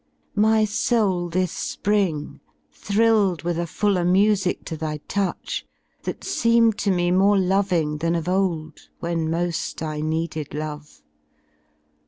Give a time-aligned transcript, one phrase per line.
[0.33, 2.39] My soul this spring
[2.71, 5.63] Thrilled with a fuller mmic to thy touch.
[6.05, 8.89] That seemed to me more loving than of old.
[8.99, 11.03] When moll I ?ieeded love.